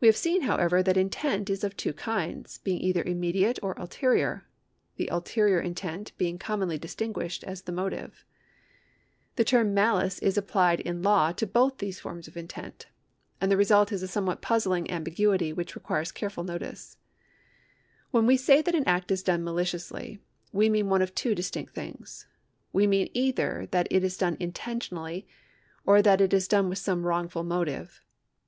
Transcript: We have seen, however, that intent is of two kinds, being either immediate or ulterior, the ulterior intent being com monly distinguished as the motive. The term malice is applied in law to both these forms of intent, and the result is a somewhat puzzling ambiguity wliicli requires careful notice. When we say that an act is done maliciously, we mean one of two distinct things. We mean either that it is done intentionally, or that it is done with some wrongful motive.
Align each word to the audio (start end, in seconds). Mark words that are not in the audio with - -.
We 0.00 0.08
have 0.08 0.16
seen, 0.16 0.40
however, 0.42 0.82
that 0.82 0.96
intent 0.96 1.48
is 1.48 1.62
of 1.62 1.76
two 1.76 1.92
kinds, 1.92 2.58
being 2.58 2.80
either 2.80 3.04
immediate 3.04 3.60
or 3.62 3.72
ulterior, 3.74 4.48
the 4.96 5.06
ulterior 5.12 5.60
intent 5.60 6.10
being 6.18 6.40
com 6.40 6.58
monly 6.62 6.76
distinguished 6.80 7.44
as 7.44 7.62
the 7.62 7.70
motive. 7.70 8.24
The 9.36 9.44
term 9.44 9.72
malice 9.72 10.18
is 10.18 10.36
applied 10.36 10.80
in 10.80 11.02
law 11.04 11.30
to 11.34 11.46
both 11.46 11.78
these 11.78 12.00
forms 12.00 12.26
of 12.26 12.36
intent, 12.36 12.88
and 13.40 13.48
the 13.48 13.56
result 13.56 13.92
is 13.92 14.02
a 14.02 14.08
somewhat 14.08 14.42
puzzling 14.42 14.90
ambiguity 14.90 15.54
wliicli 15.54 15.76
requires 15.76 16.10
careful 16.10 16.42
notice. 16.42 16.96
When 18.10 18.26
we 18.26 18.36
say 18.36 18.60
that 18.60 18.74
an 18.74 18.88
act 18.88 19.12
is 19.12 19.22
done 19.22 19.44
maliciously, 19.44 20.18
we 20.50 20.68
mean 20.68 20.88
one 20.88 21.00
of 21.00 21.14
two 21.14 21.36
distinct 21.36 21.76
things. 21.76 22.26
We 22.72 22.88
mean 22.88 23.08
either 23.14 23.68
that 23.70 23.86
it 23.88 24.02
is 24.02 24.16
done 24.18 24.36
intentionally, 24.40 25.28
or 25.86 26.02
that 26.02 26.20
it 26.20 26.34
is 26.34 26.48
done 26.48 26.68
with 26.68 26.78
some 26.78 27.06
wrongful 27.06 27.44
motive. 27.44 28.00